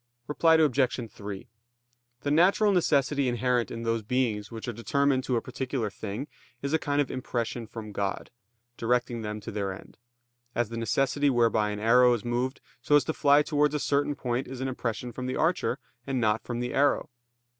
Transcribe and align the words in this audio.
Reply 0.25 0.55
Obj. 0.55 1.11
3: 1.11 1.47
The 2.21 2.31
natural 2.31 2.71
necessity 2.71 3.27
inherent 3.29 3.69
in 3.69 3.83
those 3.83 4.01
beings 4.01 4.49
which 4.51 4.67
are 4.67 4.73
determined 4.73 5.23
to 5.25 5.35
a 5.35 5.43
particular 5.43 5.91
thing, 5.91 6.27
is 6.63 6.73
a 6.73 6.79
kind 6.79 6.99
of 6.99 7.11
impression 7.11 7.67
from 7.67 7.91
God, 7.91 8.31
directing 8.77 9.21
them 9.21 9.39
to 9.41 9.51
their 9.51 9.71
end; 9.71 9.99
as 10.55 10.69
the 10.69 10.75
necessity 10.77 11.29
whereby 11.29 11.69
an 11.69 11.79
arrow 11.79 12.15
is 12.15 12.25
moved 12.25 12.61
so 12.81 12.95
as 12.95 13.03
to 13.03 13.13
fly 13.13 13.43
towards 13.43 13.75
a 13.75 13.79
certain 13.79 14.15
point 14.15 14.47
is 14.47 14.59
an 14.59 14.67
impression 14.67 15.11
from 15.11 15.27
the 15.27 15.35
archer, 15.35 15.77
and 16.07 16.19
not 16.19 16.41
from 16.41 16.61
the 16.61 16.73
arrow. 16.73 17.11